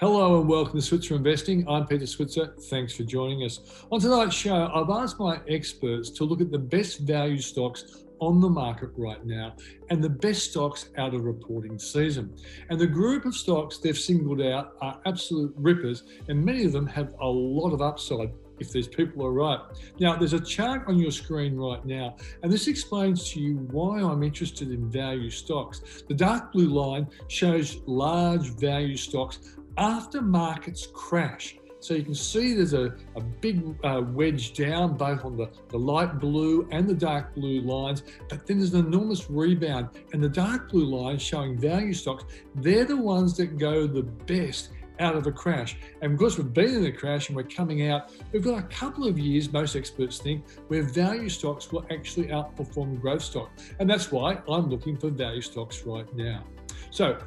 [0.00, 1.68] Hello and welcome to Switzer Investing.
[1.68, 2.54] I'm Peter Switzer.
[2.70, 3.84] Thanks for joining us.
[3.90, 8.40] On tonight's show, I've asked my experts to look at the best value stocks on
[8.40, 9.56] the market right now
[9.90, 12.32] and the best stocks out of reporting season.
[12.70, 16.86] And the group of stocks they've singled out are absolute rippers, and many of them
[16.86, 18.30] have a lot of upside
[18.60, 19.58] if these people are right.
[19.98, 23.98] Now, there's a chart on your screen right now, and this explains to you why
[23.98, 26.04] I'm interested in value stocks.
[26.06, 31.56] The dark blue line shows large value stocks after markets crash.
[31.80, 35.78] So you can see there's a, a big uh, wedge down both on the, the
[35.78, 39.90] light blue and the dark blue lines, but then there's an enormous rebound.
[40.12, 42.24] And the dark blue lines showing value stocks,
[42.56, 45.76] they're the ones that go the best out of a crash.
[46.02, 49.06] And because we've been in a crash and we're coming out, we've got a couple
[49.06, 53.50] of years, most experts think, where value stocks will actually outperform growth stock.
[53.78, 56.42] And that's why I'm looking for value stocks right now.
[56.90, 57.18] So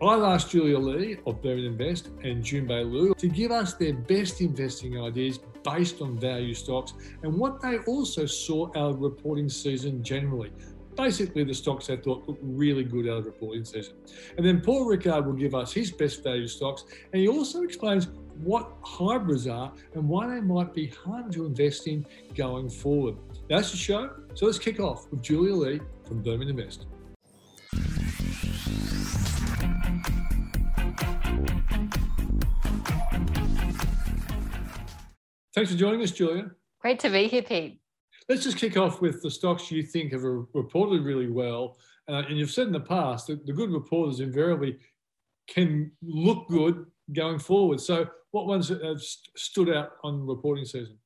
[0.00, 4.40] I've asked Julia Lee of Burman Invest and Junbei Liu to give us their best
[4.40, 6.92] investing ideas based on value stocks
[7.24, 10.52] and what they also saw of reporting season generally.
[10.96, 13.94] Basically, the stocks they thought looked really good out of reporting season.
[14.36, 18.06] And then Paul Rickard will give us his best value stocks, and he also explains
[18.42, 23.16] what hybrids are and why they might be harder to invest in going forward.
[23.48, 24.10] That's the show.
[24.34, 26.86] So let's kick off with Julia Lee from Burman Invest.
[35.58, 36.52] Thanks for joining us, Julia.
[36.80, 37.80] Great to be here, Pete.
[38.28, 41.78] Let's just kick off with the stocks you think have reported really well.
[42.08, 44.78] Uh, and you've said in the past that the good reporters invariably
[45.48, 47.80] can look good going forward.
[47.80, 50.96] So, what ones have stood out on reporting season?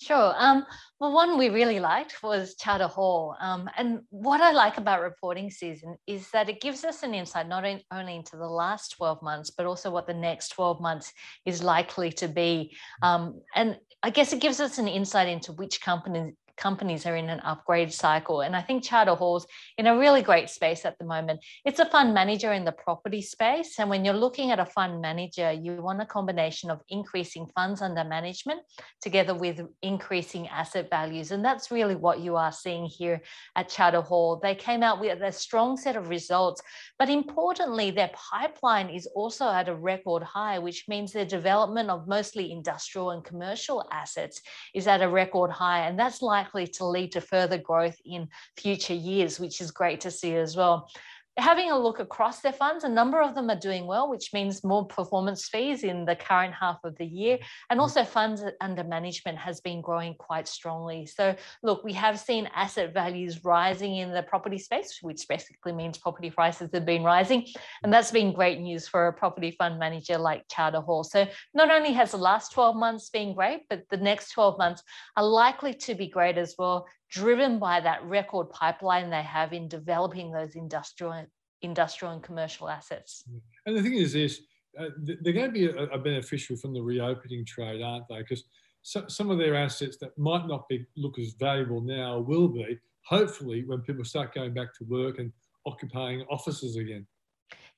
[0.00, 0.34] Sure.
[0.36, 0.66] Um,
[0.98, 3.36] well, one we really liked was Charter Hall.
[3.40, 7.48] Um, and what I like about reporting season is that it gives us an insight
[7.48, 11.12] not only into the last 12 months, but also what the next 12 months
[11.46, 12.76] is likely to be.
[13.02, 17.28] Um, and I guess it gives us an insight into which companies companies are in
[17.28, 18.40] an upgrade cycle.
[18.40, 19.46] And I think Charter Hall's
[19.78, 21.40] in a really great space at the moment.
[21.64, 23.78] It's a fund manager in the property space.
[23.78, 27.82] And when you're looking at a fund manager, you want a combination of increasing funds
[27.82, 28.60] under management
[29.02, 31.30] together with increasing asset values.
[31.30, 33.20] And that's really what you are seeing here
[33.56, 34.40] at Charter Hall.
[34.42, 36.62] They came out with a strong set of results,
[36.98, 42.08] but importantly, their pipeline is also at a record high, which means their development of
[42.08, 44.40] mostly industrial and commercial assets
[44.74, 45.86] is at a record high.
[45.86, 50.00] And that's like likely to lead to further growth in future years, which is great
[50.02, 50.88] to see as well
[51.36, 54.62] having a look across their funds, a number of them are doing well, which means
[54.62, 57.36] more performance fees in the current half of the year.
[57.36, 57.66] Mm-hmm.
[57.70, 61.06] And also, funds under management has been growing quite strongly.
[61.06, 65.98] So, look, we have seen asset values rising in the property space, which basically means
[65.98, 67.46] property prices have been rising.
[67.82, 71.02] And that's been great news for a property fund manager like Charter Hall.
[71.02, 74.82] So, not only has the last 12 months been great, but the next 12 months
[75.16, 79.68] are likely to be great as well driven by that record pipeline they have in
[79.68, 81.24] developing those industrial,
[81.62, 83.22] industrial and commercial assets.
[83.66, 84.40] And the thing is this,
[84.78, 88.18] uh, they're going to be a, a, beneficiary from the reopening trade, aren't they?
[88.18, 88.42] Because
[88.82, 92.76] so, some of their assets that might not be look as valuable now will be,
[93.06, 95.32] hopefully, when people start going back to work and
[95.64, 97.06] occupying offices again.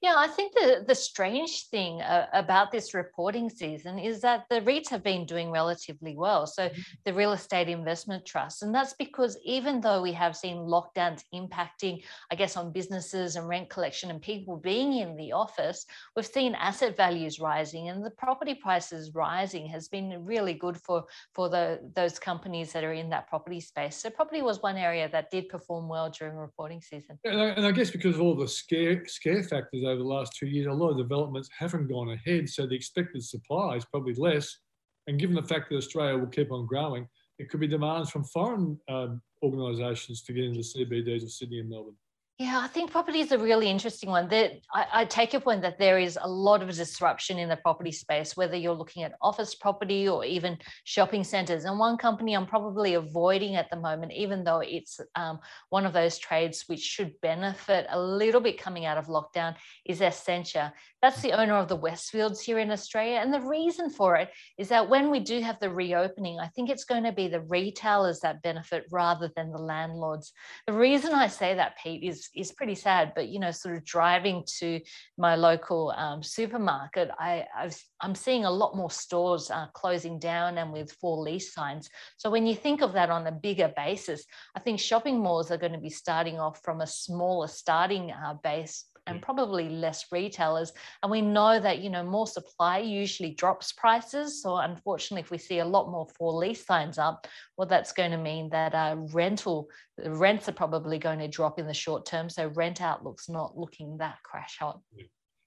[0.02, 4.60] Yeah, I think the, the strange thing uh, about this reporting season is that the
[4.60, 6.46] REITs have been doing relatively well.
[6.46, 6.80] So mm-hmm.
[7.06, 8.60] the real estate investment trusts.
[8.60, 13.48] And that's because even though we have seen lockdowns impacting, I guess, on businesses and
[13.48, 18.10] rent collection and people being in the office, we've seen asset values rising and the
[18.10, 23.08] property prices rising has been really good for, for the, those companies that are in
[23.10, 23.96] that property space.
[23.96, 27.18] So property was one area that did perform well during reporting season.
[27.24, 30.32] And I, and I guess because of all the scare, scare factors over the last
[30.38, 32.48] two years, a lot of developments haven't gone ahead.
[32.48, 34.58] So the expected supply is probably less.
[35.06, 37.08] And given the fact that Australia will keep on growing,
[37.38, 41.60] it could be demands from foreign um, organisations to get into the CBDs of Sydney
[41.60, 41.96] and Melbourne.
[42.38, 44.28] Yeah, I think property is a really interesting one.
[44.28, 47.56] That I, I, take your point that there is a lot of disruption in the
[47.56, 51.64] property space, whether you're looking at office property or even shopping centres.
[51.64, 55.38] And one company I'm probably avoiding at the moment, even though it's um,
[55.70, 59.54] one of those trades which should benefit a little bit coming out of lockdown,
[59.86, 60.74] is Scentre.
[61.00, 63.20] That's the owner of the Westfields here in Australia.
[63.22, 64.28] And the reason for it
[64.58, 67.40] is that when we do have the reopening, I think it's going to be the
[67.40, 70.34] retailers that benefit rather than the landlords.
[70.66, 73.12] The reason I say that, Pete, is is pretty sad.
[73.14, 74.80] But you know, sort of driving to
[75.18, 77.70] my local um, supermarket, I, i
[78.02, 81.88] am seeing a lot more stores uh, closing down and with for lease signs.
[82.16, 84.24] So when you think of that on a bigger basis,
[84.54, 88.34] I think shopping malls are going to be starting off from a smaller starting uh,
[88.42, 90.72] base and probably less retailers.
[91.02, 94.42] And we know that, you know, more supply usually drops prices.
[94.42, 97.26] So unfortunately, if we see a lot more for lease signs up,
[97.56, 99.68] well, that's going to mean that uh, rental
[100.04, 102.28] rents are probably going to drop in the short term.
[102.28, 104.80] So rent outlook's not looking that crash hot.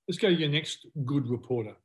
[0.07, 1.75] Let's go to your next good reporter.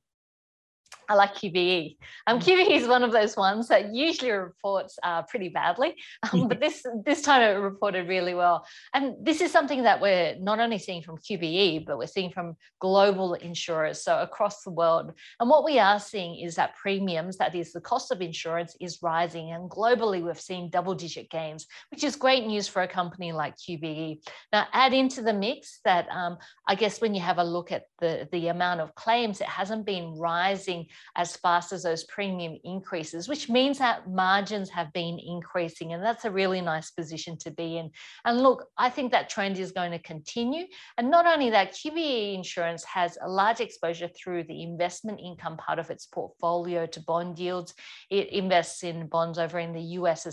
[1.08, 1.96] I like QBE.
[2.26, 2.42] Um, mm.
[2.42, 5.96] QBE is one of those ones that usually reports uh, pretty badly,
[6.32, 8.66] um, but this this time it reported really well.
[8.92, 12.56] And this is something that we're not only seeing from QBE, but we're seeing from
[12.80, 15.12] global insurers, so across the world.
[15.40, 18.98] And what we are seeing is that premiums, that is the cost of insurance, is
[19.02, 19.52] rising.
[19.52, 24.20] And globally, we've seen double-digit gains, which is great news for a company like QBE.
[24.52, 27.84] Now, add into the mix that um, I guess when you have a look at
[28.00, 30.86] the the amount of claims, it hasn't been rising
[31.16, 35.92] as fast as those premium increases, which means that margins have been increasing.
[35.92, 37.90] And that's a really nice position to be in.
[38.24, 40.66] And look, I think that trend is going to continue.
[40.98, 45.78] And not only that, QBE Insurance has a large exposure through the investment income part
[45.78, 47.74] of its portfolio to bond yields.
[48.10, 50.24] It invests in bonds over in the US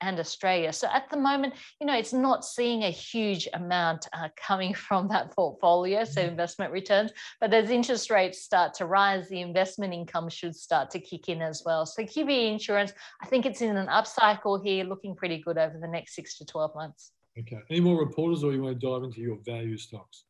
[0.00, 0.72] and Australia.
[0.72, 5.08] So at the moment, you know, it's not seeing a huge amount uh, coming from
[5.08, 6.30] that portfolio, so mm-hmm.
[6.30, 7.12] investment returns.
[7.40, 11.28] But as interest rates start to rise, the investment income income should start to kick
[11.28, 11.86] in as well.
[11.86, 12.92] So QBE insurance,
[13.22, 16.44] I think it's in an upcycle here, looking pretty good over the next six to
[16.44, 17.12] 12 months.
[17.38, 17.58] Okay.
[17.70, 20.24] Any more reporters or you want to dive into your value stocks?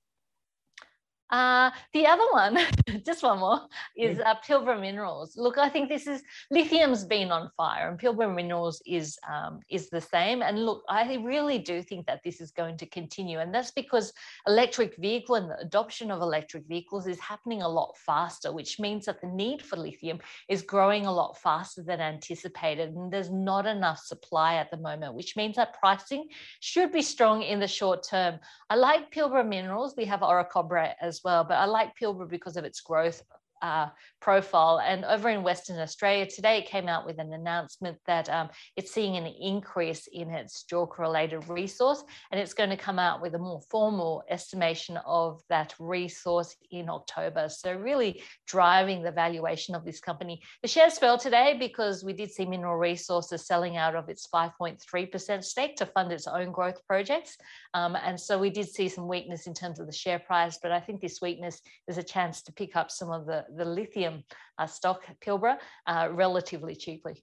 [1.30, 2.58] Uh, the other one,
[3.06, 3.60] just one more,
[3.96, 5.36] is uh, Pilbara Minerals.
[5.36, 9.90] Look, I think this is lithium's been on fire, and Pilbara Minerals is um, is
[9.90, 10.42] the same.
[10.42, 14.12] And look, I really do think that this is going to continue, and that's because
[14.46, 19.06] electric vehicle and the adoption of electric vehicles is happening a lot faster, which means
[19.06, 20.18] that the need for lithium
[20.48, 25.14] is growing a lot faster than anticipated, and there's not enough supply at the moment,
[25.14, 26.26] which means that pricing
[26.58, 28.40] should be strong in the short term.
[28.68, 29.94] I like Pilbara Minerals.
[29.96, 31.44] We have Orocobre as well.
[31.44, 33.22] But I like Pilbara because of its growth
[33.62, 33.88] uh,
[34.20, 34.80] profile.
[34.80, 38.92] And over in Western Australia today, it came out with an announcement that um, it's
[38.92, 43.38] seeing an increase in its JORC-related resource, and it's going to come out with a
[43.38, 47.48] more formal estimation of that resource in October.
[47.48, 50.42] So really driving the valuation of this company.
[50.62, 55.44] The shares fell today because we did see Mineral Resources selling out of its 5.3%
[55.44, 57.36] stake to fund its own growth projects.
[57.74, 60.72] Um, and so we did see some weakness in terms of the share price, but
[60.72, 64.24] I think this weakness is a chance to pick up some of the the lithium
[64.58, 65.56] uh, stock Pilbara
[65.86, 67.22] uh, relatively cheaply.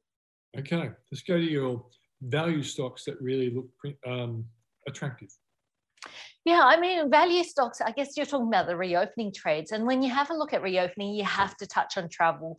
[0.57, 1.85] Okay, let's go to your
[2.21, 3.69] value stocks that really look
[4.05, 4.45] um,
[4.87, 5.29] attractive.
[6.45, 9.73] Yeah, I mean, value stocks, I guess you're talking about the reopening trades.
[9.73, 12.57] And when you have a look at reopening, you have to touch on travel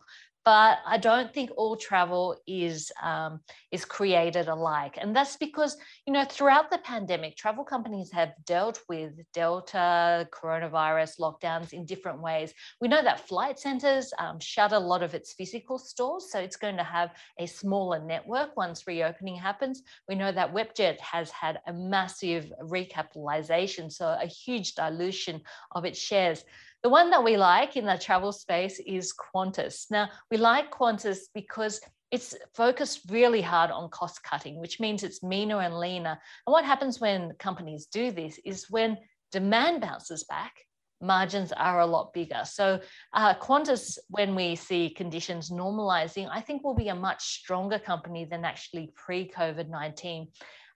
[0.49, 6.13] but I don't think all travel is um, is created alike, and that's because you
[6.13, 12.51] know throughout the pandemic, travel companies have dealt with Delta, coronavirus, lockdowns in different ways.
[12.81, 16.55] We know that Flight Centres um, shut a lot of its physical stores, so it's
[16.55, 19.83] going to have a smaller network once reopening happens.
[20.07, 25.41] We know that Webjet has had a massive recapitalization, so a huge dilution
[25.73, 26.43] of its shares.
[26.81, 29.91] The one that we like in the travel space is Qantas.
[29.91, 31.81] Now, we like Qantas because
[32.11, 36.17] it's focused really hard on cost cutting, which means it's meaner and leaner.
[36.47, 38.97] And what happens when companies do this is when
[39.31, 40.53] demand bounces back,
[41.01, 42.41] margins are a lot bigger.
[42.45, 42.79] So
[43.13, 48.25] uh, Qantas, when we see conditions normalizing, I think will be a much stronger company
[48.25, 50.27] than actually pre-COVID-19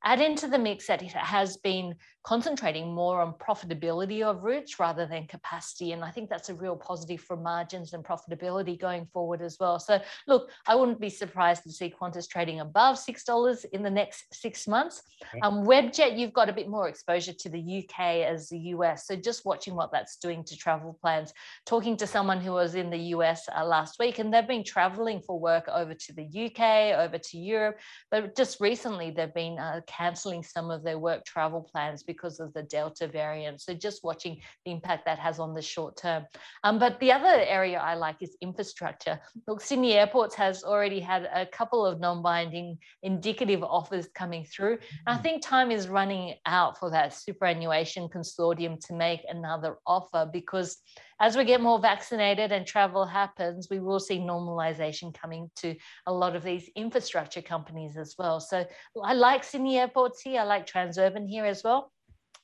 [0.04, 5.06] add into the mix that it has been concentrating more on profitability of routes rather
[5.06, 5.92] than capacity.
[5.92, 9.78] And I think that's a real positive for margins and profitability going forward as well.
[9.78, 14.34] So look, I wouldn't be surprised to see Qantas trading above $6 in the next
[14.34, 15.04] six months.
[15.42, 19.06] Um, Webjet, you've got a bit more exposure to the UK as the US.
[19.08, 21.34] So just watching what that's doing to travel plans,
[21.66, 25.20] talking to someone who was in the US uh, last week, and they've been traveling
[25.20, 29.82] for work over to the UK, over to Europe, but just recently they've been uh,
[29.88, 33.62] cancelling some of their work travel plans because of the Delta variant.
[33.62, 36.26] So just watching the impact that has on the short term.
[36.64, 39.20] Um, but the other area I like is infrastructure.
[39.48, 44.78] Look, Sydney Airports has already had a couple of non-binding indicative offers coming through.
[45.06, 45.24] And I mm.
[45.24, 50.78] think time is running out for that superannuation consortium to make another offer because
[51.20, 56.14] as we get more vaccinated and travel happens, we will see normalization coming to a
[56.14, 58.40] lot of these infrastructure companies as well.
[58.40, 58.66] So
[59.02, 60.42] I like Sydney airports here.
[60.42, 61.94] I like Transurban here as well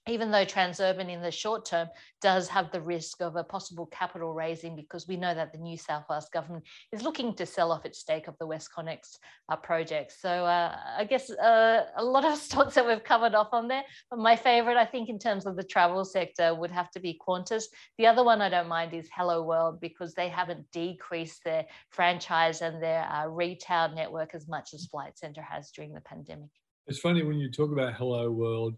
[0.10, 1.88] even though Transurban in the short term
[2.22, 5.78] does have the risk of a possible capital raising because we know that the New
[5.78, 9.18] South Wales government is looking to sell off its stake of the WestConnex
[9.50, 10.14] uh, project.
[10.20, 13.84] So uh, I guess uh, a lot of stocks that we've covered off on there,
[14.10, 17.20] but my favorite, I think, in terms of the travel sector would have to be
[17.26, 17.66] Qantas.
[17.98, 22.62] The other one I don't mind is Hello World because they haven't decreased their franchise
[22.62, 26.50] and their uh, retail network as much as Flight Centre has during the pandemic.
[26.88, 28.76] It's funny when you talk about Hello World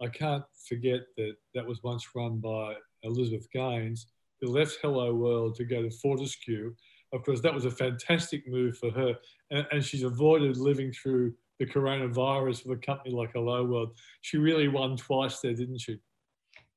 [0.00, 4.06] I can't forget that that was once run by Elizabeth Gaines,
[4.40, 6.74] who left Hello World to go to Fortescue.
[7.12, 9.14] Of course, that was a fantastic move for her,
[9.50, 13.96] and, and she's avoided living through the coronavirus with a company like Hello World.
[14.20, 15.98] She really won twice there, didn't she?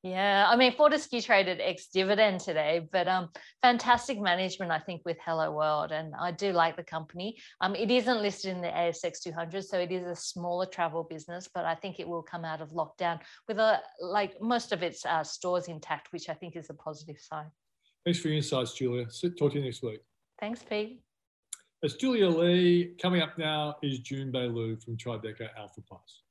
[0.01, 3.29] Yeah, I mean Fortescue traded ex-dividend today, but um,
[3.61, 7.37] fantastic management, I think, with Hello World, and I do like the company.
[7.59, 11.49] Um, it isn't listed in the ASX 200, so it is a smaller travel business,
[11.53, 15.05] but I think it will come out of lockdown with a like most of its
[15.05, 17.47] uh, stores intact, which I think is a positive sign.
[18.05, 19.05] Thanks for your insights, Julia.
[19.37, 19.99] Talk to you next week.
[20.39, 21.01] Thanks, Pete.
[21.81, 22.93] It's Julia Lee.
[23.01, 26.21] Coming up now is Junbei Liu from Tribeca Alpha Plus.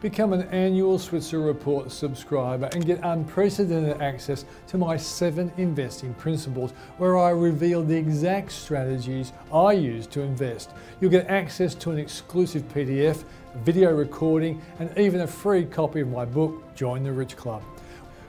[0.00, 6.70] Become an annual Switzer Report subscriber and get unprecedented access to my seven investing principles
[6.96, 10.70] where I reveal the exact strategies I use to invest.
[11.00, 13.24] You'll get access to an exclusive PDF,
[13.56, 17.62] video recording, and even a free copy of my book, Join the Rich Club.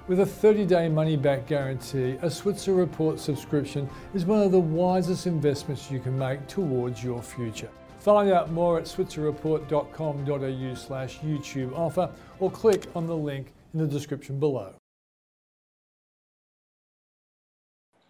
[0.10, 4.60] With a 30 day money back guarantee, a Switzer Report subscription is one of the
[4.60, 7.70] wisest investments you can make towards your future.
[8.02, 13.86] Find out more at switzerreport.com.au slash YouTube offer or click on the link in the
[13.86, 14.74] description below.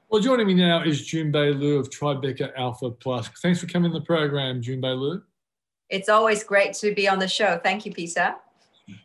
[0.09, 3.29] Well, joining me now is Junbei Liu of Tribeca Alpha Plus.
[3.41, 5.21] Thanks for coming to the program, Junbei Liu.
[5.89, 7.59] It's always great to be on the show.
[7.61, 8.35] Thank you, Peter.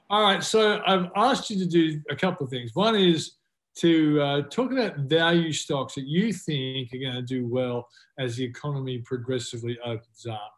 [0.09, 2.71] All right, so I've asked you to do a couple of things.
[2.75, 3.33] One is
[3.79, 7.89] to uh, talk about value stocks that you think are going to do well
[8.21, 10.56] as the economy progressively opens up.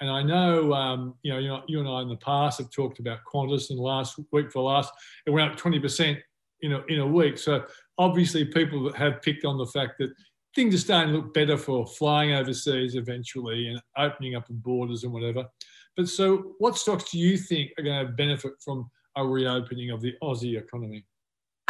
[0.00, 2.70] And I know, um, you know, you know, you and I in the past have
[2.70, 4.92] talked about Qantas in the last week for last,
[5.26, 6.18] it went up 20%,
[6.60, 7.38] you know, in a week.
[7.38, 7.64] So
[7.98, 10.10] obviously people have picked on the fact that
[10.54, 15.04] things are starting to look better for flying overseas eventually and opening up of borders
[15.04, 15.44] and whatever.
[15.96, 20.00] But so what stocks do you think are going to benefit from a reopening of
[20.00, 21.04] the Aussie economy?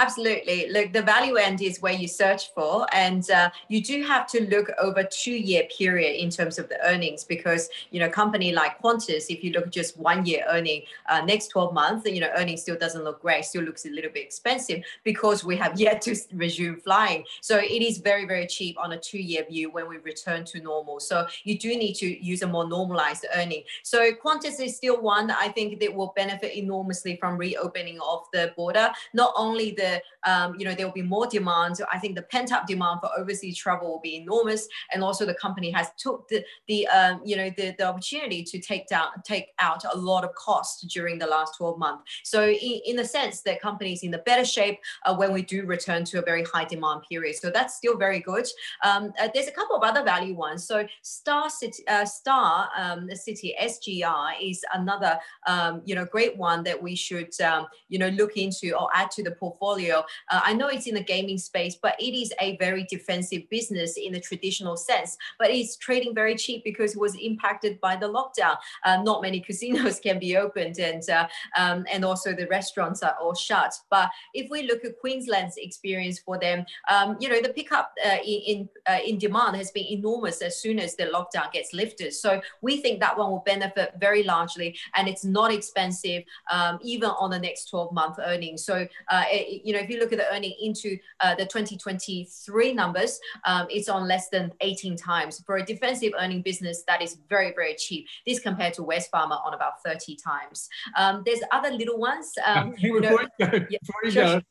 [0.01, 0.71] Absolutely.
[0.71, 4.49] Look, the value end is where you search for, and uh, you do have to
[4.49, 9.27] look over two-year period in terms of the earnings because you know company like Qantas,
[9.29, 12.63] if you look at just one year earning, uh, next 12 months, you know earnings
[12.63, 16.15] still doesn't look great, still looks a little bit expensive because we have yet to
[16.33, 17.25] resume flying.
[17.41, 21.01] So it is very very cheap on a two-year view when we return to normal.
[21.01, 23.65] So you do need to use a more normalized earning.
[23.83, 28.53] So Qantas is still one I think that will benefit enormously from reopening of the
[28.57, 29.88] border, not only the
[30.27, 31.77] um, you know there will be more demand.
[31.77, 35.25] So I think the pent up demand for overseas travel will be enormous, and also
[35.27, 39.09] the company has took the the um, you know the, the opportunity to take down
[39.25, 42.05] take out a lot of cost during the last 12 months.
[42.25, 45.65] So in, in the sense that companies in the better shape uh, when we do
[45.65, 47.37] return to a very high demand period.
[47.37, 48.47] So that's still very good.
[48.85, 50.67] Um, uh, there's a couple of other value ones.
[50.67, 56.63] So Star City, uh, Star um, City SGR is another um, you know great one
[56.65, 60.05] that we should um, you know look into or add to the portfolio portfolio.
[60.31, 63.97] Uh, I know it's in the gaming space, but it is a very defensive business
[63.97, 65.17] in the traditional sense.
[65.39, 68.57] But it's trading very cheap because it was impacted by the lockdown.
[68.85, 73.17] Uh, not many casinos can be opened, and uh, um, and also the restaurants are
[73.21, 73.75] all shut.
[73.91, 78.19] But if we look at Queensland's experience for them, um, you know, the pickup uh,
[78.25, 82.13] in in, uh, in demand has been enormous as soon as the lockdown gets lifted.
[82.13, 87.11] So we think that one will benefit very largely, and it's not expensive um, even
[87.11, 88.65] on the next 12 month earnings.
[88.65, 92.73] So uh, it, you know, if you look at the earning into uh, the 2023
[92.73, 95.43] numbers, um, it's on less than 18 times.
[95.45, 98.07] For a defensive earning business, that is very, very cheap.
[98.27, 100.71] This compared to Wesfarmers on about 30 times.
[100.97, 102.33] Um, there's other little ones.
[102.47, 103.69] Um, you know, before
[104.05, 104.43] you go, sure.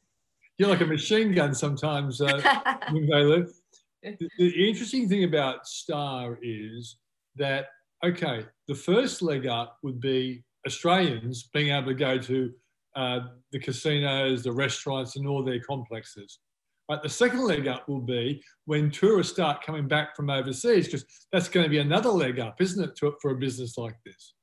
[0.60, 2.28] you're like a machine gun sometimes, uh,
[2.94, 3.52] the,
[4.38, 6.98] the interesting thing about Star is
[7.38, 7.70] that,
[8.06, 12.54] okay, the first leg up would be Australians being able to go to
[12.98, 13.20] uh,
[13.52, 16.40] the casinos, the restaurants, and all their complexes.
[16.88, 21.06] But the second leg up will be when tourists start coming back from overseas, because
[21.32, 24.34] that's going to be another leg up, isn't it, to, for a business like this?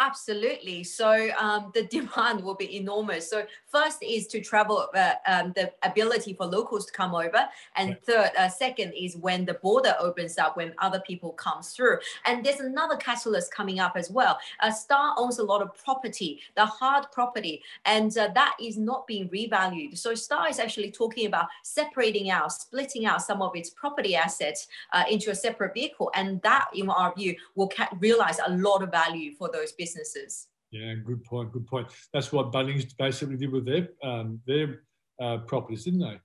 [0.00, 0.82] Absolutely.
[0.82, 3.30] So um, the demand will be enormous.
[3.30, 7.90] So first is to travel, uh, um, the ability for locals to come over, and
[7.90, 8.04] right.
[8.04, 11.98] third, uh, second is when the border opens up, when other people comes through.
[12.26, 14.38] And there's another catalyst coming up as well.
[14.60, 19.06] Uh, Star owns a lot of property, the hard property, and uh, that is not
[19.06, 19.96] being revalued.
[19.96, 24.66] So Star is actually talking about separating out, splitting out some of its property assets
[24.92, 28.82] uh, into a separate vehicle, and that, in our view, will ca- realize a lot
[28.82, 30.48] of value for those businesses businesses.
[30.70, 31.52] Yeah, good point.
[31.52, 31.88] Good point.
[32.12, 34.82] That's what Bunnings basically did with their um, their
[35.20, 36.18] uh, properties, didn't they?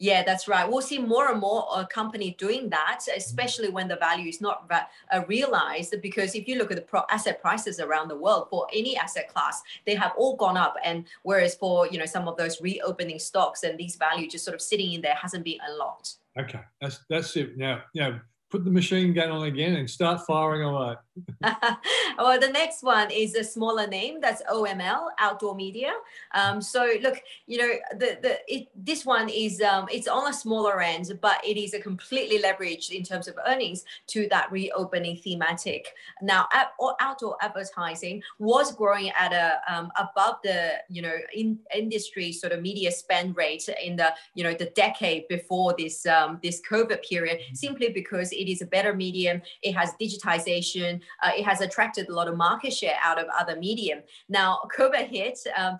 [0.00, 0.68] Yeah, that's right.
[0.68, 4.68] We'll see more and more uh, company doing that, especially when the value is not
[4.68, 5.94] uh, realized.
[6.02, 9.28] Because if you look at the pro- asset prices around the world for any asset
[9.32, 10.74] class, they have all gone up.
[10.84, 14.56] And whereas for you know some of those reopening stocks and these value just sort
[14.56, 16.16] of sitting in there hasn't been unlocked.
[16.36, 17.56] Okay, that's that's it.
[17.56, 18.20] Now, now
[18.50, 20.94] put the machine gun on again and start firing away.
[22.18, 24.20] well, the next one is a smaller name.
[24.20, 25.92] That's OML, Outdoor Media.
[26.34, 30.32] Um, so look, you know, the the it, this one is um, it's on a
[30.32, 35.16] smaller end, but it is a completely leveraged in terms of earnings to that reopening
[35.16, 35.94] thematic.
[36.20, 36.48] Now,
[37.00, 42.60] outdoor advertising was growing at a um, above the you know in industry sort of
[42.60, 47.40] media spend rate in the you know the decade before this um, this COVID period,
[47.52, 49.42] simply because it is a better medium.
[49.62, 51.00] It has digitization.
[51.22, 54.00] Uh, it has attracted a lot of market share out of other medium.
[54.28, 55.38] Now, COVID hit.
[55.56, 55.78] Um,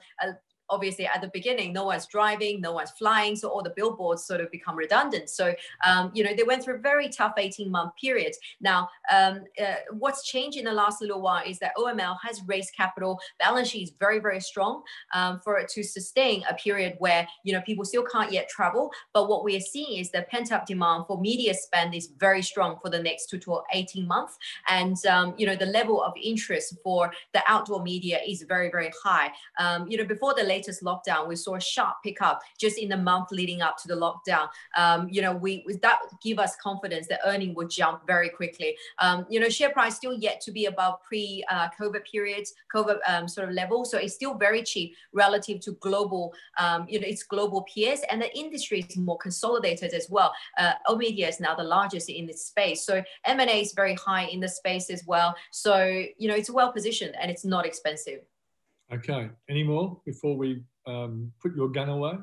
[0.71, 4.41] obviously at the beginning no one's driving no one's flying so all the billboards sort
[4.41, 5.31] of become redundant.
[5.31, 5.55] So
[5.87, 9.75] um, you know they went through a very tough 18 month period now um, uh,
[9.93, 13.19] what's changed in the last little while is that oml has raised capital.
[13.39, 14.83] Balance sheet is very very strong
[15.15, 18.91] um, for it to sustain a period where you know people still can't yet travel.
[19.13, 22.43] But what we are seeing is the pent up demand for media spend is very
[22.43, 24.37] strong for the next two to 18 months.
[24.69, 28.93] And um, you know the level of interest for the outdoor media is very very
[29.03, 29.31] high.
[29.59, 32.97] Um, you know before the latest lockdown, we saw a sharp pickup just in the
[32.97, 34.49] month leading up to the lockdown.
[34.77, 38.77] Um, you know, we that give us confidence that earning would jump very quickly.
[38.99, 43.29] Um, you know, share price still yet to be above pre-COVID uh, periods, COVID um,
[43.29, 47.23] sort of level, so it's still very cheap relative to global, um, you know, its
[47.23, 50.33] global peers, and the industry is more consolidated as well.
[50.59, 54.41] Uh, oOh!media is now the largest in this space, so M&A is very high in
[54.41, 55.35] the space as well.
[55.51, 58.21] So you know, it's well positioned and it's not expensive.
[58.95, 59.29] Okay.
[59.49, 62.15] Any more before we um, put your gun away?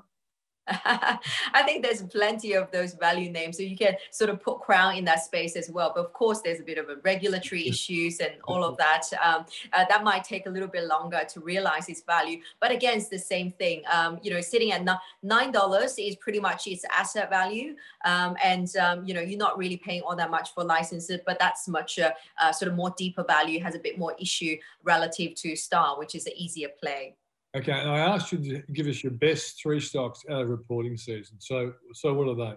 [1.53, 4.95] I think there's plenty of those value names, so you can sort of put Crown
[4.95, 5.91] in that space as well.
[5.93, 9.03] But of course, there's a bit of a regulatory issues and all of that.
[9.23, 12.39] Um, uh, that might take a little bit longer to realize its value.
[12.59, 13.83] But again, it's the same thing.
[13.91, 14.85] Um, you know, sitting at
[15.23, 19.57] nine dollars is pretty much its asset value, um, and um, you know, you're not
[19.57, 22.93] really paying all that much for licenses, but that's much uh, uh, sort of more
[22.97, 27.15] deeper value, has a bit more issue relative to Star, which is an easier play.
[27.55, 30.95] Okay, and I asked you to give us your best three stocks out of reporting
[30.95, 31.35] season.
[31.39, 32.55] So, so what are they?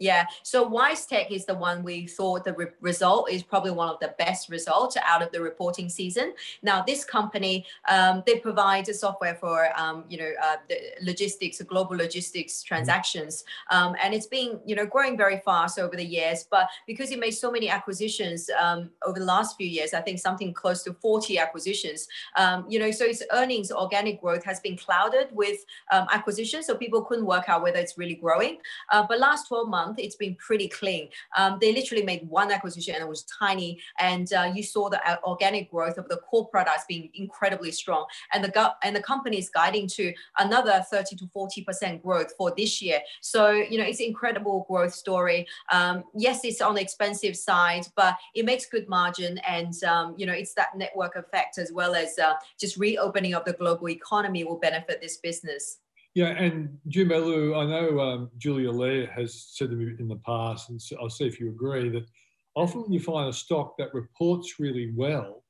[0.00, 0.26] Yeah.
[0.42, 4.12] So WiseTech is the one we thought the re- result is probably one of the
[4.18, 6.34] best results out of the reporting season.
[6.62, 11.96] Now, this company um, they provide software for um, you know uh, the logistics, global
[11.96, 12.74] logistics mm-hmm.
[12.74, 16.44] transactions, um, and it's been you know growing very fast over the years.
[16.50, 20.18] But because it made so many acquisitions um, over the last few years, I think
[20.18, 22.08] something close to 40 acquisitions.
[22.36, 26.74] Um, you know, so its earnings, organic growth has been clouded with um, acquisitions, so
[26.74, 28.58] people couldn't work out whether it's really growing.
[28.90, 31.08] Uh, but last 12 months month, it's been pretty clean.
[31.36, 33.80] Um, they literally made one acquisition and it was tiny.
[33.98, 38.06] And uh, you saw the uh, organic growth of the core products being incredibly strong.
[38.32, 42.52] And the, gu- and the company is guiding to another 30 to 40% growth for
[42.56, 43.00] this year.
[43.20, 45.46] So, you know, it's an incredible growth story.
[45.70, 49.38] Um, yes, it's on the expensive side, but it makes good margin.
[49.38, 53.44] And, um, you know, it's that network effect as well as uh, just reopening of
[53.44, 55.78] the global economy will benefit this business.
[56.14, 60.16] Yeah, and Junbei Liu, I know um, Julia Lair has said to me in the
[60.16, 62.06] past, and I'll see if you agree, that
[62.54, 65.42] often when you find a stock that reports really well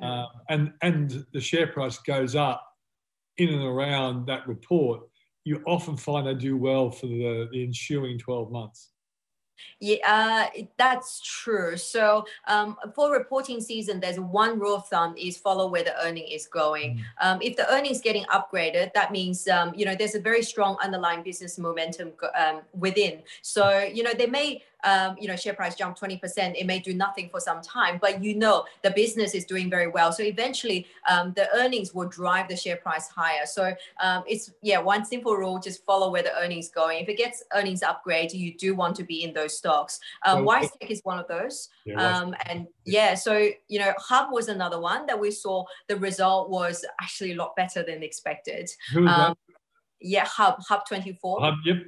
[0.00, 2.64] uh, and, and the share price goes up
[3.38, 5.00] in and around that report,
[5.44, 8.90] you often find they do well for the, the ensuing 12 months.
[9.80, 11.76] Yeah, uh, that's true.
[11.76, 16.28] So um, for reporting season, there's one rule of thumb is follow where the earning
[16.28, 16.96] is going.
[16.96, 17.02] Mm.
[17.20, 20.76] Um, if the earnings getting upgraded, that means um, you know there's a very strong
[20.82, 23.22] underlying business momentum um, within.
[23.42, 26.20] So you know they may um, you know share price jump 20%,
[26.58, 29.88] it may do nothing for some time, but you know the business is doing very
[29.88, 30.12] well.
[30.12, 33.46] So eventually um, the earnings will drive the share price higher.
[33.46, 37.02] So um, it's yeah, one simple rule: just follow where the earnings going.
[37.02, 39.98] If it gets earnings upgrade, you do want to be in those stocks.
[40.24, 44.32] Um, well, WiseTech is one of those, yeah, um, and yeah, so you know Hub
[44.32, 45.64] was another one that we saw.
[45.88, 48.70] The result was actually a lot better than expected.
[48.96, 49.34] Um,
[50.00, 51.40] yeah, Hub Hub twenty four.
[51.40, 51.78] Hub, yep.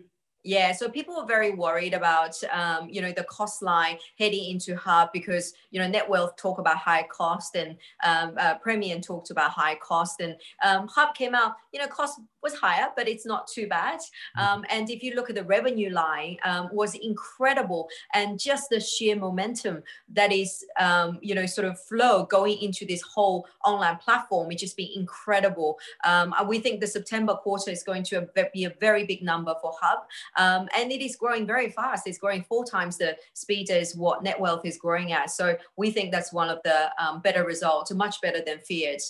[0.48, 4.74] Yeah, so people were very worried about, um, you know, the cost line heading into
[4.76, 9.50] Hub because, you know, Netwealth talk about high cost and um, uh, Praemium talked about
[9.50, 13.46] high cost and um, Hub came out, you know, cost was higher, but it's not
[13.46, 13.98] too bad.
[13.98, 14.40] Mm-hmm.
[14.40, 18.80] Um, and if you look at the revenue line, um, was incredible, and just the
[18.80, 23.96] sheer momentum that is, um, you know, sort of flow going into this whole online
[23.96, 25.78] platform, it just been incredible.
[26.04, 29.72] Um, we think the September quarter is going to be a very big number for
[29.80, 30.00] Hub,
[30.38, 32.06] um, and it is growing very fast.
[32.06, 35.30] It's growing four times the speed as what Netwealth is growing at.
[35.30, 39.00] So we think that's one of the um, better results, much better than feared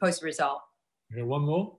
[0.00, 0.60] post result.
[1.14, 1.76] Yeah, one more.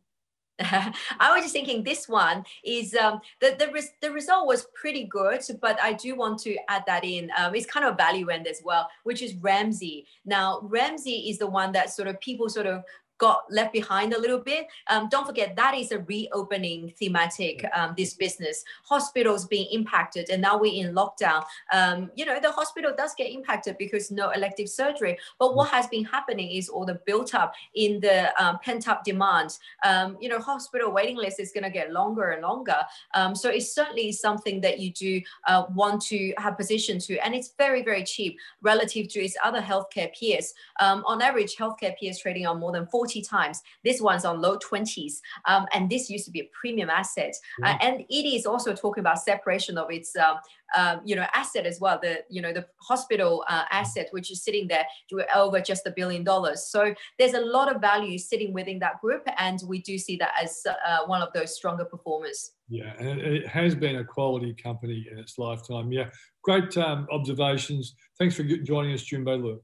[0.60, 5.04] I was just thinking this one is um, the the, res- the result was pretty
[5.04, 7.30] good, but I do want to add that in.
[7.38, 10.08] Um, it's kind of value end as well, which is Ramsay.
[10.26, 12.84] Now Ramsay is the one that sort of people sort of
[13.18, 14.68] got left behind a little bit.
[14.88, 17.66] Um, don't forget that is a reopening thematic.
[17.74, 21.44] Um, this business, hospitals being impacted, and now we're in lockdown.
[21.74, 25.18] Um, you know, the hospital does get impacted because no elective surgery.
[25.40, 29.04] But what has been happening is all the built up in the um, pent up
[29.04, 29.58] demand.
[29.84, 32.78] Um, you know, hospital waiting list is going to get longer and longer.
[33.14, 37.34] Um, so it's certainly something that you do uh, want to have position to, and
[37.34, 40.54] it's very very cheap relative to its other healthcare peers.
[40.80, 43.62] on average, healthcare peers trading on more than 40 40 times.
[43.84, 45.14] This one's on low 20s.
[45.46, 47.34] Um, and this used to be a premium asset.
[47.64, 50.38] Uh, and it is also talking about separation of its um,
[50.76, 54.44] um, you know asset as well the you know the hospital uh, asset which is
[54.44, 54.86] sitting there
[55.34, 59.26] over just a billion dollars so there's a lot of value sitting within that group
[59.38, 63.48] and we do see that as uh, one of those stronger performers yeah and it
[63.48, 66.10] has been a quality company in its lifetime yeah
[66.44, 69.64] great um, observations thanks for joining us Junbei Liu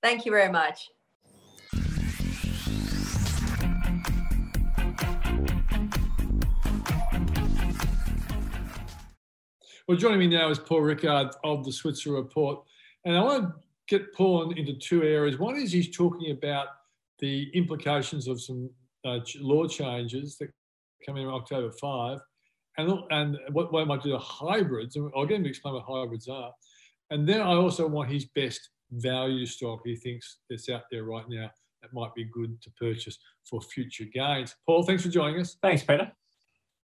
[0.00, 0.88] thank you very much
[9.88, 12.58] Well, joining me now is Paul Rickard of the Switzer Report.
[13.04, 13.54] And I want to
[13.86, 15.38] get Paul into two areas.
[15.38, 16.66] One is he's talking about
[17.20, 18.68] the implications of some
[19.04, 20.50] uh, law changes that
[21.06, 22.18] come in October 5
[22.78, 24.96] and, and what, what might do to hybrids.
[24.96, 26.52] And I'll get him to explain what hybrids are.
[27.10, 31.28] And then I also want his best value stock he thinks that's out there right
[31.28, 31.48] now
[31.82, 33.18] that might be good to purchase
[33.48, 34.56] for future gains.
[34.66, 35.56] Paul, thanks for joining us.
[35.62, 36.10] Thanks, Peter.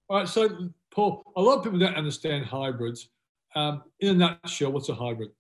[0.09, 3.09] All right, so Paul, a lot of people don't understand hybrids.
[3.55, 5.31] Um, in a nutshell, what's a hybrid?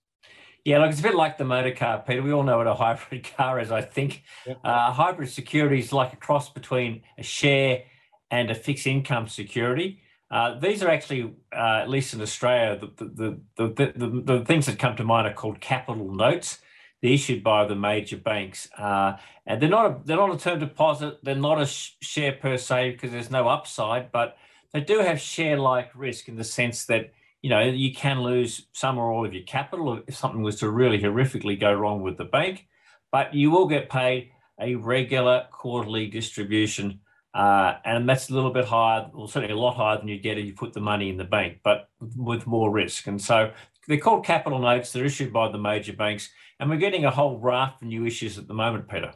[0.64, 2.22] Yeah, look, it's a bit like the motor car, Peter.
[2.22, 4.22] We all know what a hybrid car is, I think.
[4.46, 4.60] Yep.
[4.64, 7.84] Uh, hybrid security is like a cross between a share
[8.30, 10.02] and a fixed income security.
[10.30, 14.64] Uh, these are actually, uh, at least in Australia, the the, the, the, the, things
[14.64, 16.58] that come to mind are called capital notes.
[17.02, 20.60] They're issued by the major banks, uh, and they're not a, they're not a term
[20.60, 21.18] deposit.
[21.22, 24.38] They're not a sh- share per se because there's no upside, but
[24.72, 28.98] they do have share-like risk in the sense that you know you can lose some
[28.98, 32.24] or all of your capital if something was to really horrifically go wrong with the
[32.24, 32.66] bank,
[33.11, 34.30] but you will get paid
[34.61, 37.00] a regular quarterly distribution,
[37.35, 40.38] uh, and that's a little bit higher, or certainly a lot higher than you get
[40.38, 43.06] if you put the money in the bank, but with more risk.
[43.06, 43.50] And so
[43.88, 44.92] they're called capital notes.
[44.92, 46.30] They're issued by the major banks,
[46.61, 49.12] and we're getting a whole raft of new issues at the moment, Peter.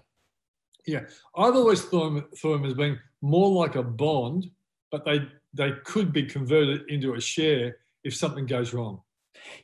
[0.87, 1.03] Yeah,
[1.37, 4.51] I've always thought, thought them as being more like a bond,
[4.90, 9.01] but they they could be converted into a share if something goes wrong.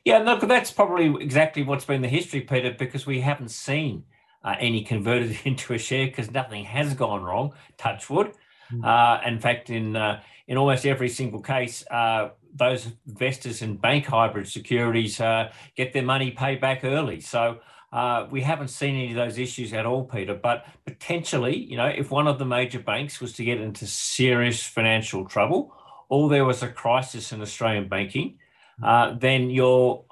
[0.05, 4.03] Yeah, look, that's probably exactly what's been the history, Peter, because we haven't seen
[4.43, 7.53] uh, any converted into a share because nothing has gone wrong.
[7.77, 8.33] Touch wood.
[8.71, 8.85] Mm.
[8.85, 14.05] Uh, in fact, in uh, in almost every single case, uh, those investors in bank
[14.05, 17.21] hybrid securities uh, get their money paid back early.
[17.21, 17.59] So
[17.91, 20.33] uh, we haven't seen any of those issues at all, Peter.
[20.33, 24.63] But potentially, you know, if one of the major banks was to get into serious
[24.63, 25.73] financial trouble,
[26.09, 28.37] or there was a crisis in Australian banking,
[28.77, 28.85] hmm.
[28.85, 30.05] uh, then your,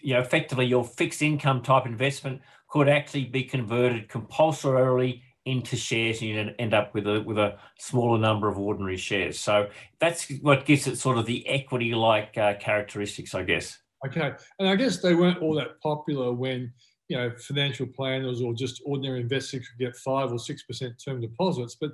[0.00, 6.20] you know, effectively your fixed income type investment could actually be converted compulsorily into shares
[6.20, 9.38] and you'd end up with a with a smaller number of ordinary shares.
[9.38, 13.78] So that's what gives it sort of the equity like uh, characteristics, I guess.
[14.06, 16.72] Okay, and I guess they weren't all that popular when
[17.08, 21.20] you know financial planners or just ordinary investors could get five or six percent term
[21.20, 21.90] deposits, but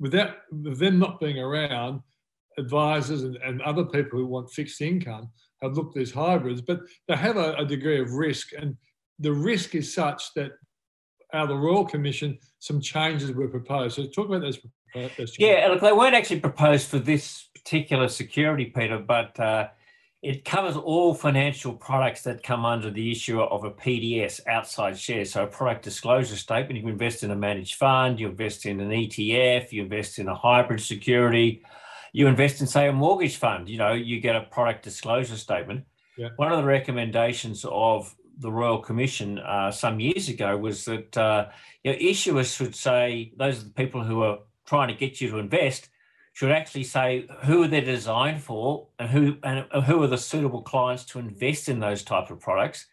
[0.00, 2.00] without with them not being around,
[2.58, 5.30] advisors and, and other people who want fixed income
[5.62, 8.52] have looked at these hybrids, but they have a, a degree of risk.
[8.56, 8.76] And
[9.18, 10.52] the risk is such that
[11.32, 13.96] out of the Royal Commission, some changes were proposed.
[13.96, 14.58] So talk about those.
[15.16, 19.68] those yeah, look, they weren't actually proposed for this particular security, Peter, but uh,
[20.22, 25.24] it covers all financial products that come under the issue of a PDS outside share.
[25.24, 28.90] So a product disclosure statement, you invest in a managed fund, you invest in an
[28.90, 31.62] ETF, you invest in a hybrid security,
[32.14, 35.84] you invest in, say, a mortgage fund, you know, you get a product disclosure statement.
[36.16, 36.28] Yeah.
[36.36, 41.48] One of the recommendations of the Royal Commission uh, some years ago was that uh,
[41.82, 45.28] you know, issuers should say, those are the people who are trying to get you
[45.30, 45.88] to invest,
[46.34, 51.04] should actually say who they're designed for and who and who are the suitable clients
[51.06, 52.86] to invest in those type of products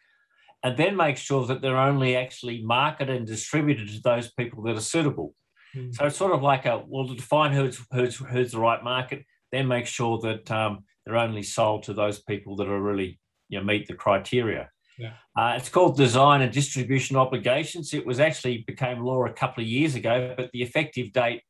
[0.63, 4.77] and then make sure that they're only actually marketed and distributed to those people that
[4.77, 5.34] are suitable
[5.75, 5.93] mm.
[5.93, 9.25] so it's sort of like a well to define who's who's who's the right market
[9.51, 13.60] then make sure that um, they're only sold to those people that are really you
[13.60, 15.13] know meet the criteria yeah.
[15.36, 17.93] Uh, it's called design and distribution obligations.
[17.93, 21.41] It was actually became law a couple of years ago, but the effective date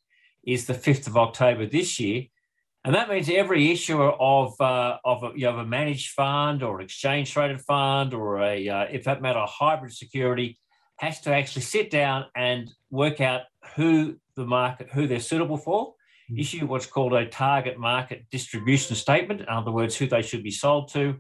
[0.45, 2.23] is the 5th of October this year.
[2.83, 6.79] And that means every issuer of, uh, of a, you know, a managed fund or
[6.79, 10.57] an exchange traded fund or a, uh, if that matter, a hybrid security
[10.97, 13.41] has to actually sit down and work out
[13.75, 15.93] who the market, who they're suitable for,
[16.31, 16.39] mm.
[16.39, 20.51] issue what's called a target market distribution statement, in other words, who they should be
[20.51, 21.15] sold to,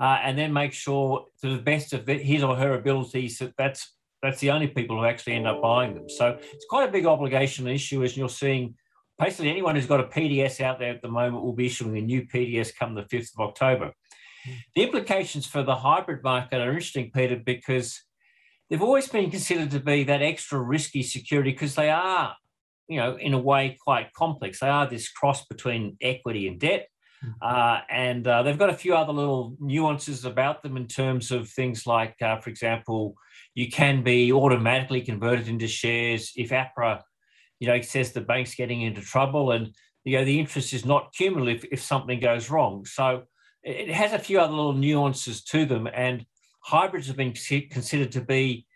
[0.00, 3.94] uh, and then make sure to the best of his or her abilities that that's
[4.22, 6.08] that's the only people who actually end up buying them.
[6.08, 8.76] So it's quite a big obligation issue, as you're seeing.
[9.18, 12.00] Basically, anyone who's got a PDS out there at the moment will be issuing a
[12.00, 13.92] new PDS come the 5th of October.
[14.48, 14.54] Mm.
[14.74, 18.00] The implications for the hybrid market are interesting, Peter, because
[18.72, 22.34] they've always been considered to be that extra risky security because they are,
[22.88, 24.60] you know, in a way quite complex.
[24.60, 26.88] They are this cross between equity and debt.
[27.22, 27.30] Hmm.
[27.42, 31.50] Uh, and uh, they've got a few other little nuances about them in terms of
[31.50, 33.14] things like, uh, for example,
[33.54, 37.02] you can be automatically converted into shares if APRA,
[37.60, 41.12] you know, says the bank's getting into trouble and you know the interest is not
[41.14, 42.86] cumulative if something goes wrong.
[42.86, 43.24] So
[43.62, 46.24] it has a few other little nuances to them, and
[46.62, 48.66] hybrids have been considered to be,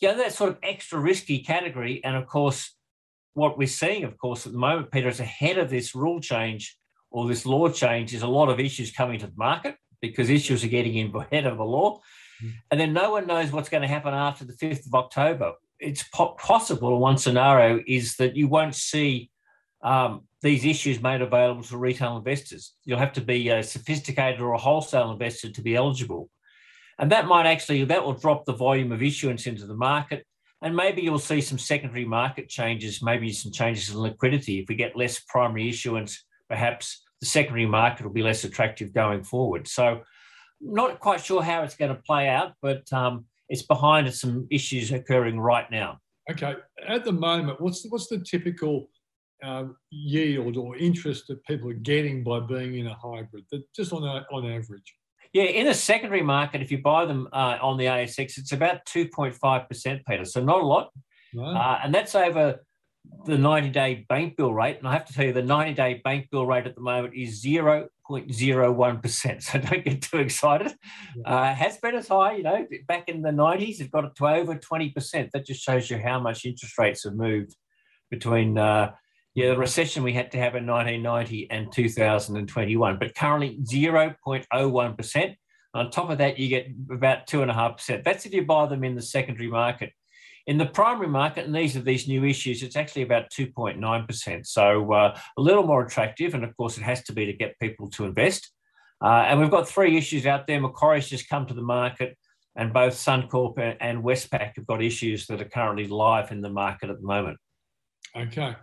[0.00, 2.02] you know, that sort of extra risky category.
[2.04, 2.74] And of course,
[3.34, 6.76] what we're seeing, of course, at the moment, Peter, is ahead of this rule change
[7.10, 10.64] or this law change, is a lot of issues coming to the market because issues
[10.64, 12.00] are getting in ahead of the law.
[12.70, 15.52] And then no one knows what's going to happen after the 5th of October.
[15.78, 19.30] It's po- possible, one scenario is that you won't see
[19.82, 22.74] um, these issues made available to retail investors.
[22.84, 26.30] You'll have to be a sophisticated or a wholesale investor to be eligible.
[26.98, 30.26] And that might actually, that will drop the volume of issuance into the market.
[30.62, 34.60] And maybe you'll see some secondary market changes, maybe some changes in liquidity.
[34.60, 39.24] If we get less primary issuance, perhaps the secondary market will be less attractive going
[39.24, 39.66] forward.
[39.66, 40.02] So
[40.60, 44.92] not quite sure how it's going to play out, but um, it's behind some issues
[44.92, 45.98] occurring right now.
[46.30, 46.54] Okay,
[46.86, 48.88] at the moment, what's the, what's the typical
[49.42, 54.04] uh, yield or interest that people are getting by being in a hybrid, just on
[54.04, 54.94] a, on average?
[55.32, 58.84] Yeah, in the secondary market, if you buy them uh, on the ASX, it's about
[58.84, 60.24] two point five percent, Peter.
[60.24, 60.90] So not a lot,
[61.38, 62.60] uh, and that's over
[63.24, 64.78] the 90 day bank bill rate.
[64.78, 67.14] And I have to tell you, the 90 day bank bill rate at the moment
[67.14, 69.42] is 0.01%.
[69.42, 70.74] So don't get too excited.
[71.16, 71.34] Yeah.
[71.34, 74.26] Uh, has been as high, you know, back in the 90s, it got it to
[74.26, 75.30] over 20%.
[75.30, 77.56] That just shows you how much interest rates have moved
[78.10, 78.58] between.
[78.58, 78.92] Uh,
[79.34, 85.36] yeah, the recession we had to have in 1990 and 2021, but currently 0.01%.
[85.74, 88.04] On top of that, you get about 2.5%.
[88.04, 89.92] That's if you buy them in the secondary market.
[90.46, 94.46] In the primary market, and these are these new issues, it's actually about 2.9%.
[94.46, 96.34] So uh, a little more attractive.
[96.34, 98.50] And of course, it has to be to get people to invest.
[99.02, 100.60] Uh, and we've got three issues out there.
[100.60, 102.16] Macquarie's just come to the market,
[102.54, 106.90] and both Suncorp and Westpac have got issues that are currently live in the market
[106.90, 107.38] at the moment.
[108.14, 108.54] Okay.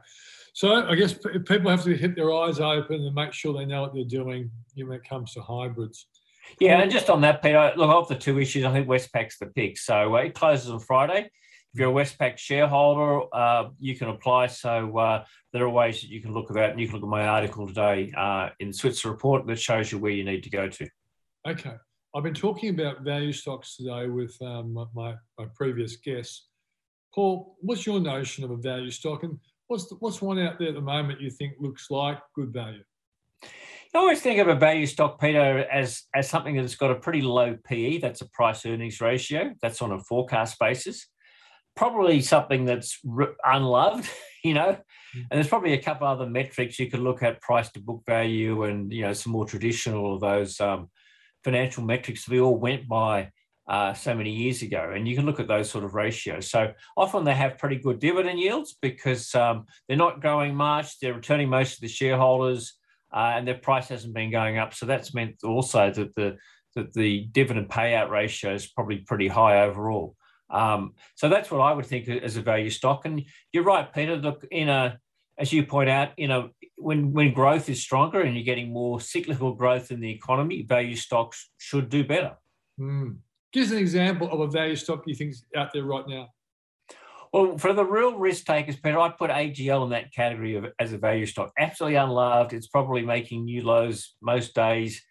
[0.60, 3.84] So I guess people have to hit their eyes open and make sure they know
[3.84, 6.08] what they're doing when it comes to hybrids.
[6.60, 9.46] Yeah, and just on that, Peter, look, of the two issues, I think Westpac's the
[9.46, 9.78] pick.
[9.78, 11.30] So uh, it closes on Friday
[11.74, 14.48] if you're a Westpac shareholder, uh, you can apply.
[14.48, 16.72] So uh, there are ways that you can look at that.
[16.72, 19.92] And you can look at my article today uh, in the Switzer Report that shows
[19.92, 20.88] you where you need to go to.
[21.48, 21.76] Okay.
[22.16, 26.48] I've been talking about value stocks today with um, my, my previous guests.
[27.14, 29.24] Paul, what's your notion of a value stock?
[29.24, 29.38] And
[29.70, 32.84] what's, the, what's one out there at the moment you think looks like good value?
[33.42, 37.22] I always think of a value stock, Peter, as, as something that's got a pretty
[37.22, 38.00] low PE.
[38.00, 39.56] That's a price earnings ratio.
[39.62, 41.08] That's on a forecast basis
[41.80, 43.00] probably something that's
[43.46, 44.10] unloved,
[44.44, 44.78] you know.
[45.16, 45.26] Mm.
[45.32, 48.64] And there's probably a couple other metrics you could look at: price to book value,
[48.64, 50.90] and you know some more traditional of those um,
[51.44, 53.32] financial metrics we all went by
[53.70, 54.92] uh, so many years ago.
[54.94, 56.50] And you can look at those sort of ratios.
[56.50, 61.14] So often they have pretty good dividend yields because um, they're not growing much, they're
[61.14, 62.74] returning most of the shareholders,
[63.14, 64.74] uh, and their price hasn't been going up.
[64.74, 66.38] So that's meant also that the
[66.76, 70.16] that the dividend payout ratio is probably pretty high overall.
[70.52, 73.06] Um, so that's what I would think as a value stock.
[73.06, 74.18] And you're right, Peter.
[74.18, 75.00] Look, in a
[75.38, 79.00] as you point out, you know, when when growth is stronger and you're getting more
[79.00, 82.36] cyclical growth in the economy, value stocks should do better.
[82.80, 83.18] Mm.
[83.52, 86.30] Give us an example of a value stock you think is out there right now.
[87.32, 90.94] Well, for the real risk takers, Peter, I'd put AGL in that category of, as
[90.94, 91.52] a value stock.
[91.58, 92.54] Absolutely unloved.
[92.54, 95.04] It's probably making new lows most days,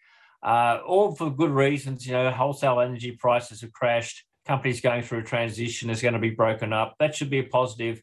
[0.42, 2.06] uh, all for good reasons.
[2.06, 4.24] You know, wholesale energy prices have crashed.
[4.46, 6.94] Companies going through a transition is going to be broken up.
[6.98, 8.02] That should be a positive.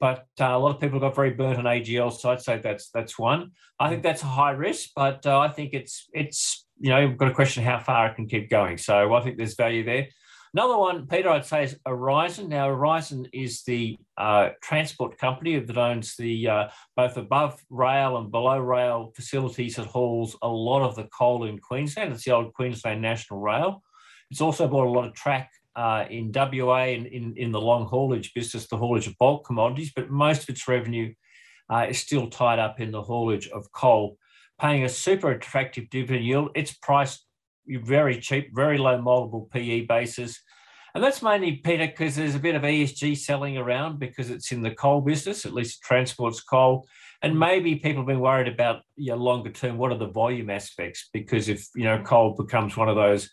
[0.00, 2.90] But uh, a lot of people got very burnt on AGL, so I'd say that's
[2.90, 3.52] that's one.
[3.78, 7.16] I think that's a high risk, but uh, I think it's it's you know we've
[7.16, 8.78] got to question how far it can keep going.
[8.78, 10.08] So I think there's value there.
[10.54, 12.48] Another one, Peter, I'd say is Aurizon.
[12.48, 18.30] Now, Aurizon is the uh, transport company that owns the uh, both above rail and
[18.30, 22.12] below rail facilities that hauls a lot of the coal in Queensland.
[22.12, 23.82] It's the old Queensland National Rail.
[24.30, 27.86] It's also bought a lot of track uh, in WA and in, in the long
[27.86, 31.12] haulage business, the haulage of bulk commodities, but most of its revenue
[31.68, 34.18] uh, is still tied up in the haulage of coal,
[34.60, 36.50] paying a super attractive dividend yield.
[36.54, 37.26] It's priced
[37.66, 40.40] very cheap, very low multiple PE basis.
[40.94, 44.62] And that's mainly, Peter, because there's a bit of ESG selling around because it's in
[44.62, 46.86] the coal business, at least transports coal.
[47.22, 50.50] And maybe people have been worried about you know, longer term, what are the volume
[50.50, 51.08] aspects?
[51.12, 53.30] Because if, you know, coal becomes one of those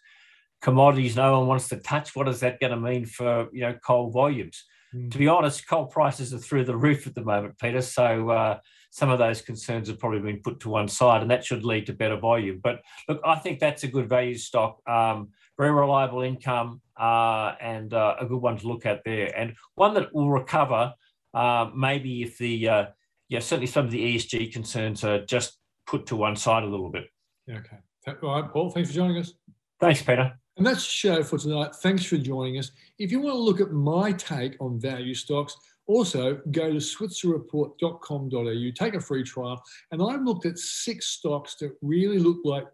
[0.61, 2.15] commodities no one wants to touch.
[2.15, 4.63] What is that going to mean for you know coal volumes?
[4.95, 5.11] Mm.
[5.11, 7.81] To be honest, coal prices are through the roof at the moment, Peter.
[7.81, 8.59] So uh,
[8.91, 11.85] some of those concerns have probably been put to one side, and that should lead
[11.87, 12.59] to better volume.
[12.61, 14.79] But look, I think that's a good value stock.
[14.87, 19.55] Um, very reliable income uh, and uh, a good one to look at there, and
[19.75, 20.93] one that will recover.
[21.33, 22.85] Uh, maybe if the uh,
[23.29, 26.89] yeah, certainly some of the ESG concerns are just put to one side a little
[26.89, 27.05] bit.
[27.49, 27.77] Okay.
[28.23, 28.71] All right, Paul.
[28.71, 29.33] Thanks for joining us.
[29.79, 30.33] Thanks, Peter.
[30.57, 31.75] And that's the show for tonight.
[31.77, 32.71] Thanks for joining us.
[32.99, 35.55] If you want to look at my take on value stocks,
[35.87, 39.61] also go to switzerreport.com.au, take a free trial.
[39.91, 42.65] And I've looked at six stocks that really look like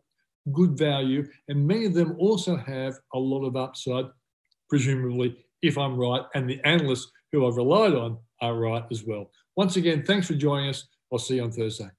[0.51, 4.05] good value, and many of them also have a lot of upside,
[4.69, 9.29] presumably, if I'm right, and the analysts who I've relied on are right as well.
[9.55, 10.87] Once again, thanks for joining us.
[11.11, 11.89] I'll see you on Thursday.